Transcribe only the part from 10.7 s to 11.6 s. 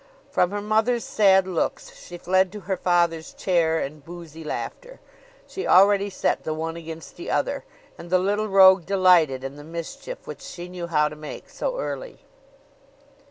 how to make